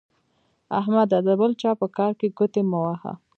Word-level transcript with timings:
احمده 0.79 1.17
د 1.27 1.29
بل 1.39 1.51
چا 1.61 1.71
په 1.81 1.87
کار 1.97 2.11
کې 2.19 2.27
ګوتې 2.37 2.61
مه 2.69 2.79
وهه. 2.83 3.13